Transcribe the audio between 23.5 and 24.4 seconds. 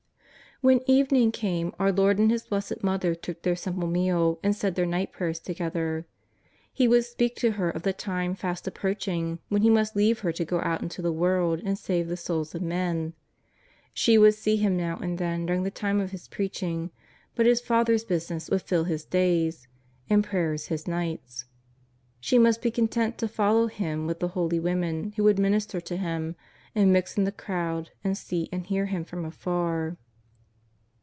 Him with the